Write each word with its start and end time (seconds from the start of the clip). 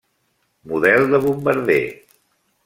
Model 0.71 1.05
de 1.11 1.19
bombarder. 1.27 1.85